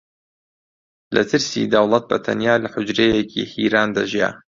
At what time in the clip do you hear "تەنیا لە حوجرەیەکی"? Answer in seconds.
2.25-3.49